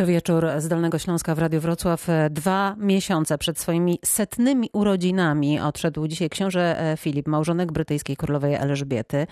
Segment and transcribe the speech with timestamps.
[0.00, 2.06] To wieczór z Dolnego Śląska w Radiu Wrocław.
[2.30, 9.26] Dwa miesiące przed swoimi setnymi urodzinami odszedł dzisiaj książę Filip, małżonek brytyjskiej królowej Elżbiety.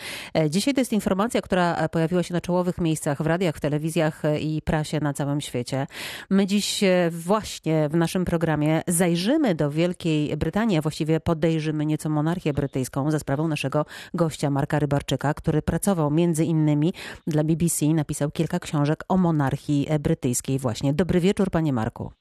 [0.50, 4.62] Dzisiaj to jest informacja, która pojawiła się na czołowych miejscach w radiach, w telewizjach i
[4.62, 5.86] prasie na całym świecie.
[6.30, 12.52] My dziś właśnie w naszym programie zajrzymy do Wielkiej Brytanii, a właściwie podejrzymy nieco monarchię
[12.52, 16.92] brytyjską za sprawą naszego gościa Marka Rybarczyka, który pracował między innymi
[17.26, 20.94] dla BBC, napisał kilka książek o monarchii brytyjskiej właśnie.
[20.94, 22.12] Dobry wieczór, panie Marku.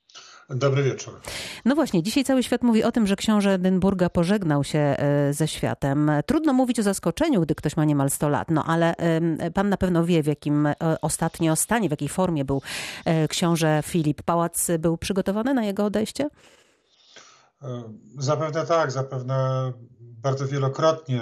[0.50, 1.20] Dobry wieczór.
[1.66, 5.48] No właśnie, dzisiaj cały świat mówi o tym, że książę Edynburga pożegnał się e, ze
[5.48, 6.12] światem.
[6.26, 8.96] Trudno mówić o zaskoczeniu, gdy ktoś ma niemal 100 lat, no ale
[9.54, 12.62] pan na pewno wie, w jakim e, ostatnio stanie, w jakiej formie był
[13.06, 14.24] e, książę Filip.
[14.24, 16.30] Pałac był przygotowany na jego odejście?
[18.18, 21.22] Zapewne tak, zapewne bardzo wielokrotnie.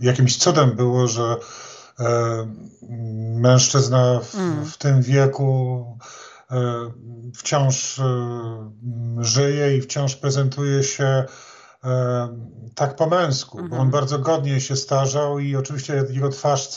[0.00, 1.36] Jakimś cudem było, że
[3.38, 4.64] mężczyzna w, mm.
[4.64, 5.98] w tym wieku
[6.50, 6.56] e,
[7.34, 8.04] wciąż e,
[9.18, 11.24] żyje i wciąż prezentuje się
[12.74, 13.90] tak po męsku, bo on mhm.
[13.90, 16.68] bardzo godnie się starzał i oczywiście jego twarz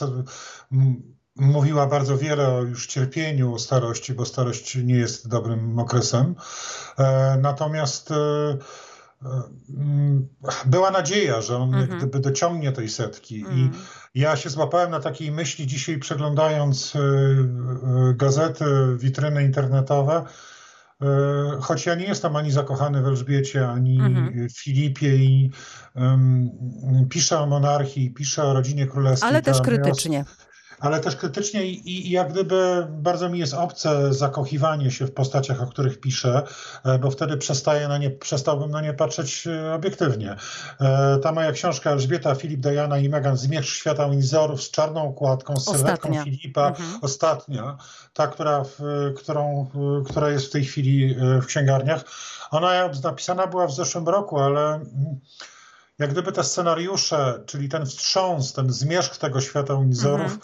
[1.36, 6.36] mówiła bardzo wiele o już cierpieniu starości, bo starość nie jest dobrym okresem.
[7.42, 8.10] Natomiast
[10.66, 11.98] była nadzieja, że on mhm.
[11.98, 13.72] gdyby dociągnie tej setki i mhm.
[14.16, 18.66] Ja się złapałem na takiej myśli dzisiaj, przeglądając e, e, gazety,
[18.98, 20.24] witryny internetowe,
[21.02, 21.06] e,
[21.62, 24.48] choć ja nie jestem ani zakochany w Elżbiecie, ani mhm.
[24.50, 25.52] Filipie i
[25.96, 26.50] um,
[27.10, 29.30] piszę o monarchii, piszę o rodzinie królewskiej.
[29.30, 30.26] Ale też krytycznie
[30.80, 35.62] ale też krytycznie i, i jak gdyby bardzo mi jest obce zakochiwanie się w postaciach,
[35.62, 36.44] o których piszę,
[36.86, 40.36] e, bo wtedy przestaję na nie, przestałbym na nie patrzeć e, obiektywnie.
[40.82, 45.60] E, ta moja książka Elżbieta, Filip, Diana i Meghan Zmierzch świata Windzorów z czarną okładką,
[45.60, 47.00] z sylwetką Filipa, mhm.
[47.02, 47.78] ostatnia,
[48.14, 48.64] ta, która,
[49.18, 49.72] którą,
[50.06, 52.04] która jest w tej chwili w księgarniach.
[52.52, 55.20] Ona napisana była w zeszłym roku, ale mm,
[56.00, 60.40] jak gdyby te scenariusze, czyli ten wstrząs, ten zmierzch tego świata Windsorów, mhm.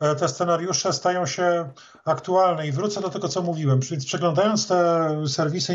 [0.00, 1.70] E, te scenariusze stają się
[2.04, 2.66] aktualne.
[2.66, 3.80] I wrócę do tego, co mówiłem.
[3.80, 5.74] Czyli przeglądając te serwisy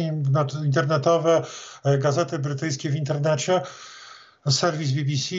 [0.65, 1.41] internetowe,
[1.83, 3.61] e, gazety brytyjskie w internecie,
[4.49, 5.35] serwis BBC,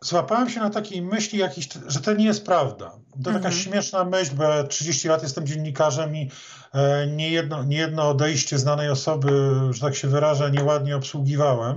[0.00, 2.90] złapałem się na takiej myśli, jakiś, że to nie jest prawda.
[2.90, 3.42] To mhm.
[3.42, 6.30] taka śmieszna myśl, bo ja 30 lat jestem dziennikarzem i
[6.72, 9.30] e, niejedno, niejedno odejście znanej osoby,
[9.70, 11.74] że tak się wyrażę, nieładnie obsługiwałem,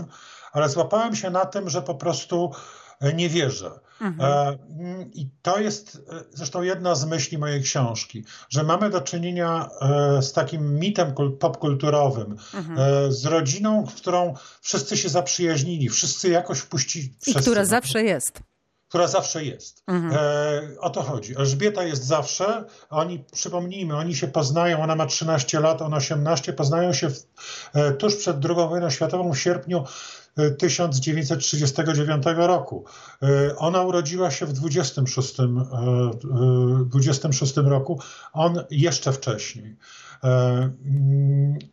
[0.52, 2.52] ale złapałem się na tym, że po prostu
[3.14, 3.72] nie wierzę.
[4.02, 4.32] Mhm.
[4.32, 4.58] E,
[5.14, 9.70] I to jest e, zresztą jedna z myśli mojej książki, że mamy do czynienia
[10.22, 13.12] z takim mitem popkulturowym, mhm.
[13.12, 17.14] z rodziną, którą wszyscy się zaprzyjaźnili, wszyscy jakoś wpuścili.
[17.28, 18.42] I która zawsze jest
[18.88, 19.84] która zawsze jest.
[19.88, 20.14] Mhm.
[20.14, 21.38] E, o to chodzi.
[21.38, 26.94] Elżbieta jest zawsze, oni, przypomnijmy, oni się poznają, ona ma 13 lat, on 18, poznają
[26.94, 27.28] się w,
[27.74, 29.84] e, tuż przed II wojną światową w sierpniu
[30.60, 32.86] 1939 roku.
[33.24, 35.36] E, ona urodziła się w 26,
[36.86, 38.00] 26 e, e, roku,
[38.34, 39.78] on jeszcze wcześniej.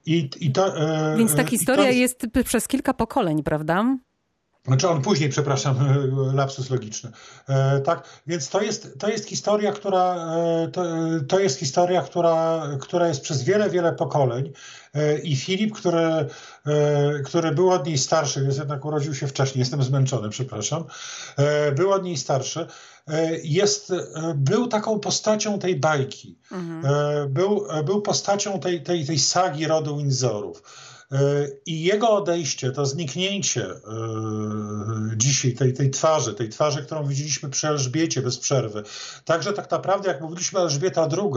[0.06, 0.74] I, i to,
[1.18, 1.90] Więc ta historia to...
[1.90, 3.96] jest przez kilka pokoleń, prawda?
[4.66, 5.76] Znaczy on później, przepraszam,
[6.34, 7.10] lapsus logiczny.
[7.48, 10.84] E, tak, więc to jest, to jest historia, która, e, to,
[11.28, 14.52] to, jest historia, która, która jest przez wiele, wiele pokoleń.
[14.94, 16.26] E, I Filip, który,
[17.24, 20.84] który był od niej starszy, więc jednak urodził się wcześniej, jestem zmęczony, przepraszam,
[21.76, 22.66] był od niej starszy,
[23.42, 23.92] jest,
[24.34, 26.38] był taką postacią tej bajki.
[26.52, 27.32] Mhm.
[27.32, 30.62] Był, był postacią tej, tej, tej sagi rodu Windsorów.
[31.14, 33.76] E, I jego odejście, to zniknięcie e,
[35.16, 38.82] dzisiaj tej, tej twarzy, tej twarzy, którą widzieliśmy przy Elżbiecie bez przerwy,
[39.24, 41.30] także tak naprawdę, jak mówiliśmy Elżbieta II,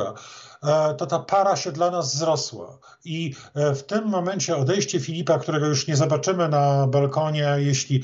[0.63, 2.77] e, to ta para się dla nas wzrosła.
[3.05, 8.03] I w tym momencie odejście Filipa, którego już nie zobaczymy na balkonie, jeśli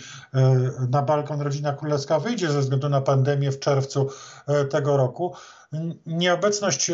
[0.89, 4.09] na balkon rodzina królewska wyjdzie ze względu na pandemię w czerwcu
[4.69, 5.35] tego roku,
[6.05, 6.91] nieobecność,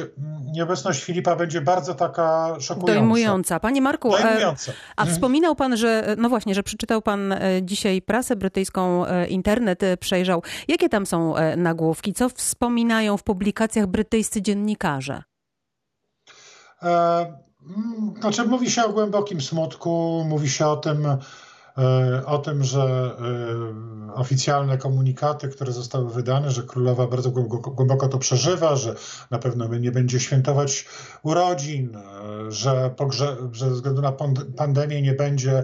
[0.53, 2.93] nieobecność Filipa będzie bardzo taka szokująca.
[2.93, 3.59] Dojmująca.
[3.59, 4.71] Panie Marku, e, Dojmująca.
[4.95, 5.15] a mhm.
[5.15, 10.43] wspominał pan, że, no właśnie, że przeczytał pan e, dzisiaj prasę brytyjską, e, internet przejrzał.
[10.67, 12.13] Jakie tam są nagłówki?
[12.13, 15.23] Co wspominają w publikacjach brytyjscy dziennikarze?
[16.83, 17.25] E,
[18.19, 21.17] znaczy mówi się o głębokim smutku, mówi się o tym, E,
[22.25, 23.15] o tym, że
[24.09, 28.95] e, oficjalne komunikaty, które zostały wydane, że królowa bardzo głęboko to przeżywa, że
[29.31, 30.85] na pewno nie będzie świętować
[31.23, 32.01] urodzin, e,
[32.51, 34.11] że, pogrze- że ze względu na
[34.57, 35.63] pandemię nie będzie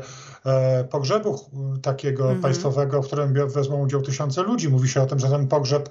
[0.90, 1.40] pogrzebu
[1.82, 2.42] takiego mhm.
[2.42, 4.70] państwowego, w którym wezmą udział tysiące ludzi.
[4.70, 5.90] Mówi się o tym, że ten pogrzeb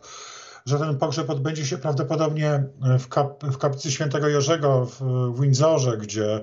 [0.66, 2.64] że ten pogrzeb odbędzie się prawdopodobnie
[2.98, 5.00] w, kap, w kaplicy świętego Jerzego w,
[5.40, 6.40] Windsorze, gdzie E,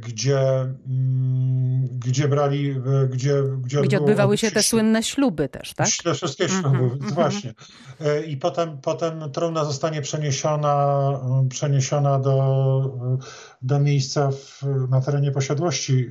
[0.00, 5.88] gdzie, mm, gdzie brali, e, gdzie, gdzie, gdzie odbywały się te słynne śluby też, tak?
[6.04, 7.12] Te wszystkie mhm, śluby, mm -hmm.
[7.12, 7.54] właśnie.
[8.00, 11.12] E, I potem, potem trumna zostanie przeniesiona,
[11.50, 13.18] przeniesiona do,
[13.62, 16.10] do miejsca w, na terenie posiadłości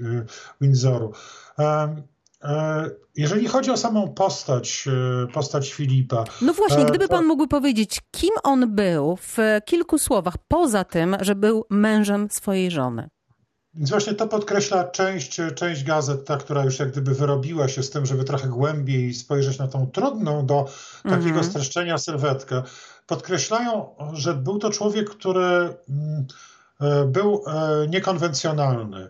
[0.62, 1.14] Windsoru.
[3.16, 4.86] Jeżeli chodzi o samą postać,
[5.34, 6.24] postać Filipa.
[6.42, 11.36] No właśnie, gdyby pan mógł powiedzieć, kim on był w kilku słowach, poza tym, że
[11.36, 13.10] był mężem swojej żony.
[13.78, 17.90] Więc właśnie to podkreśla część, część gazet, ta, która już jak gdyby wyrobiła się z
[17.90, 20.66] tym, żeby trochę głębiej spojrzeć na tą trudną do
[21.04, 21.50] takiego -hmm.
[21.50, 22.64] streszczenia sylwetkę.
[23.08, 26.26] Podkreślają, że był to człowiek, który mm, e,
[27.08, 29.00] był e, niekonwencjonalny.
[29.00, 29.10] E,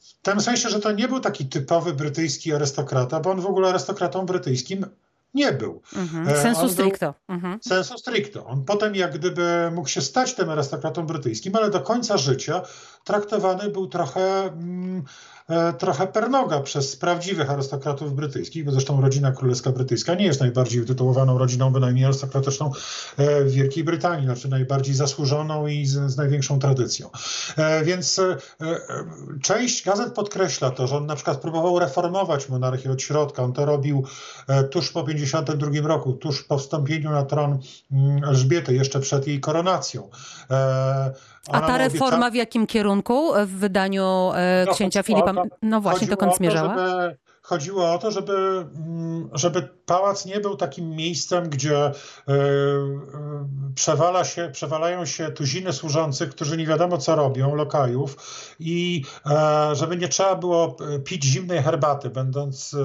[0.00, 3.68] w tym sensie, że to nie był taki typowy brytyjski arystokrata, bo on w ogóle
[3.68, 4.86] arystokratą brytyjskim
[5.34, 5.82] nie był.
[5.96, 6.42] Mhm.
[6.42, 7.14] Sensu stricto.
[7.28, 7.58] Mhm.
[7.62, 8.46] Sensu stricto.
[8.46, 12.62] On potem jak gdyby mógł się stać tym arystokratą brytyjskim, ale do końca życia
[13.04, 14.50] traktowany był trochę...
[15.50, 20.82] E, trochę pernoga przez prawdziwych arystokratów brytyjskich, bo zresztą rodzina królewska brytyjska nie jest najbardziej
[20.82, 22.70] utytułowaną rodziną bynajmniej arystokratyczną
[23.16, 27.10] e, w Wielkiej Brytanii, znaczy najbardziej zasłużoną i z, z największą tradycją.
[27.56, 28.20] E, więc
[29.42, 33.42] część gazet podkreśla to, że on na przykład próbował reformować monarchię od środka.
[33.42, 34.04] On to robił
[34.70, 37.58] tuż po 52 roku, tuż po wstąpieniu na tron
[37.92, 40.08] mm, Elżbiety, jeszcze przed jej koronacją.
[41.52, 44.32] A ta reforma w jakim kierunku w wydaniu
[44.66, 45.32] no, księcia Filipa?
[45.62, 46.74] No właśnie, dokąd zmierzała?
[46.88, 47.16] Żeby
[47.46, 51.92] chodziło o to, żeby, mm, żeby pałac nie był takim miejscem, gdzie e, e,
[53.74, 58.16] przewala się, przewalają się tuziny służących, którzy nie wiadomo co robią, lokajów
[58.60, 62.76] i e, żeby nie trzeba było pić zimnej herbaty, będąc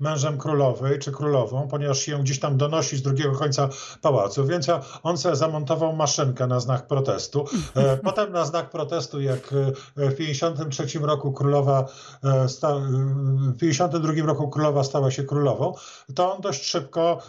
[0.00, 3.68] mężem królowej czy królową, ponieważ się ją gdzieś tam donosi z drugiego końca
[4.02, 4.66] pałacu, więc
[5.02, 7.44] on sobie zamontował maszynkę na znak protestu.
[8.04, 9.54] Potem na znak protestu, jak
[9.96, 11.86] w 53 roku królowa,
[12.22, 15.74] w 52 roku królowa stała się królową,
[16.14, 17.22] to on dość szybko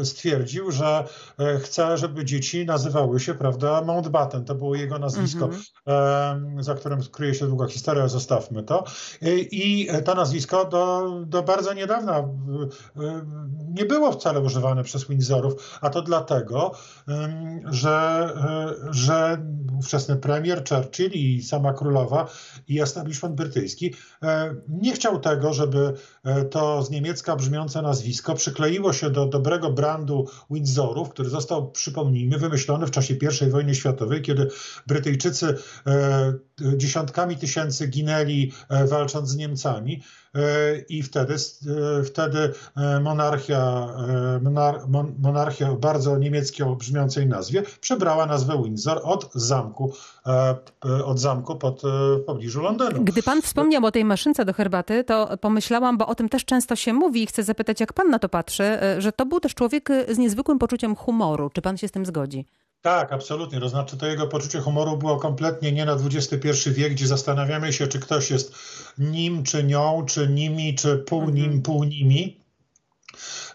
[0.00, 1.04] e, stwierdził, że
[1.38, 4.44] e, chce, żeby dzieci nazywały się, prawda, Mountbatten.
[4.44, 6.62] To było jego nazwisko, -hmm.
[6.62, 8.84] za którym kryje się długa historia, zostawmy to.
[9.50, 12.28] I to nazwisko do, do bardzo niedawna
[13.68, 16.72] nie było wcale używane przez Windsorów, a to dlatego,
[17.64, 18.28] że,
[18.90, 19.46] że
[19.78, 22.28] ówczesny premier Churchill i sama królowa
[22.68, 23.94] i establishment brytyjski
[24.68, 25.94] nie chciał tego, żeby E,
[26.50, 32.86] to z niemiecka brzmiące nazwisko przykleiło się do dobrego brandu Windsorów, który został, przypomnijmy, wymyślony
[32.86, 33.14] w czasie
[33.44, 34.48] I wojny światowej, kiedy
[34.86, 35.56] Brytyjczycy
[35.86, 36.34] e,
[36.76, 40.02] dziesiątkami tysięcy ginęli e, walcząc z Niemcami.
[40.88, 41.34] I wtedy,
[42.06, 42.52] wtedy
[43.02, 43.86] monarchia,
[45.18, 49.92] monarchia o bardzo niemieckiej brzmiącej nazwie przebrała nazwę Windsor od zamku,
[51.04, 53.04] od zamku pod, w pobliżu Londynu.
[53.04, 56.76] Gdy pan wspomniał o tej maszynce do herbaty, to pomyślałam, bo o tym też często
[56.76, 59.54] się mówi i chcę zapytać, jak pan na to patrzy, e, że to był też
[59.54, 61.50] człowiek e, z niezwykłym poczuciem humoru.
[61.50, 62.46] Czy pan się z tym zgodzi?
[62.84, 63.60] Tak, absolutnie.
[63.60, 67.86] To znaczy, to jego poczucie humoru było kompletnie nie na XXI wiek, gdzie zastanawiamy się,
[67.86, 68.54] czy ktoś jest
[68.98, 72.43] nim, czy nią, czy nimi, czy pół nim, pół nimi.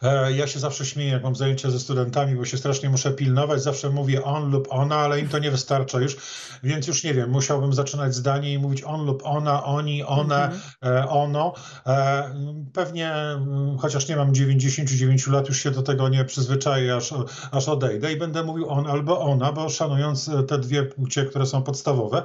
[0.01, 3.63] E, ja się zawsze śmieję, jak mam zajęcia ze studentami, bo się strasznie muszę pilnować.
[3.63, 6.17] Zawsze mówię on lub ona, ale im to nie wystarcza już,
[6.63, 10.61] więc już nie wiem, musiałbym zaczynać zdanie i mówić on lub ona, oni, one, mhm.
[10.83, 11.53] E, ono.
[11.87, 12.29] E,
[12.73, 17.13] pewnie, mm, chociaż nie mam 99 lat, już się do tego nie przyzwyczaję, aż,
[17.51, 21.63] aż odejdę i będę mówił on albo ona, bo szanując te dwie płcie, które są
[21.63, 22.23] podstawowe.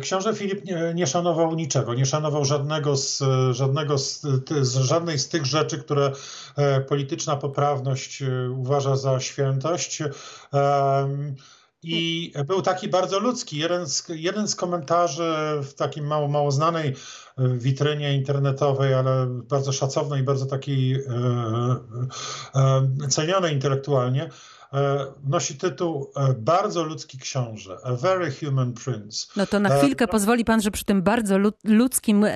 [0.00, 4.20] Książę Filip nie, nie szanował niczego, nie szanował żadnego z, żadnego z,
[4.60, 6.12] z, żadnej z tych rzeczy, które
[6.88, 10.02] polityczna poprawność e, uważa za świętość.
[11.82, 13.58] I był taki bardzo ludzki.
[13.58, 15.32] Jeden z, jeden z komentarzy
[15.62, 16.94] w takim mało, mało znanej e,
[17.48, 21.00] witrynie internetowej, ale bardzo szacownej, bardzo takiej e,
[22.54, 24.30] e, cenionej intelektualnie,
[24.74, 29.28] E, nosi tytuł e, Bardzo ludzki książę, A Very Human Prince.
[29.36, 32.26] No to na chwilkę e, pozwoli pan, że przy tym bardzo ludzkim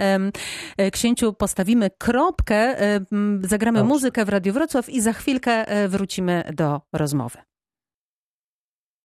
[0.93, 2.77] księciu postawimy kropkę,
[3.43, 3.95] zagramy Dobrze.
[3.95, 7.39] muzykę w Radiu Wrocław i za chwilkę wrócimy do rozmowy.